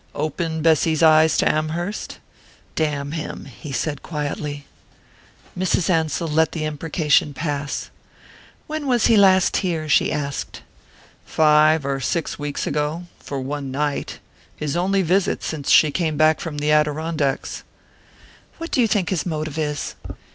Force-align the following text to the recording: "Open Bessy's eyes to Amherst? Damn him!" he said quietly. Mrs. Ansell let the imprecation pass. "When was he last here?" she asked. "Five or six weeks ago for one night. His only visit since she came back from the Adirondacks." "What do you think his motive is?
"Open 0.15 0.63
Bessy's 0.63 1.03
eyes 1.03 1.37
to 1.37 1.47
Amherst? 1.47 2.17
Damn 2.73 3.11
him!" 3.11 3.45
he 3.45 3.71
said 3.71 4.01
quietly. 4.01 4.65
Mrs. 5.55 5.91
Ansell 5.91 6.27
let 6.27 6.53
the 6.53 6.65
imprecation 6.65 7.35
pass. 7.35 7.91
"When 8.65 8.87
was 8.87 9.05
he 9.05 9.15
last 9.15 9.57
here?" 9.57 9.87
she 9.87 10.11
asked. 10.11 10.63
"Five 11.23 11.85
or 11.85 11.99
six 11.99 12.39
weeks 12.39 12.65
ago 12.65 13.03
for 13.19 13.39
one 13.41 13.69
night. 13.69 14.17
His 14.55 14.75
only 14.75 15.03
visit 15.03 15.43
since 15.43 15.69
she 15.69 15.91
came 15.91 16.17
back 16.17 16.39
from 16.39 16.57
the 16.57 16.71
Adirondacks." 16.71 17.63
"What 18.57 18.71
do 18.71 18.81
you 18.81 18.87
think 18.87 19.09
his 19.11 19.27
motive 19.27 19.59
is? 19.59 19.93